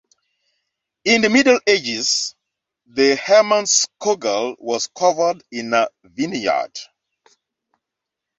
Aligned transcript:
In 1.05 1.21
the 1.21 1.29
Middle 1.29 1.59
Ages, 1.67 2.33
the 2.87 3.15
Hermannskogel 3.17 4.55
was 4.57 4.87
covered 4.97 5.43
in 5.51 5.73
vineyards. 6.03 6.87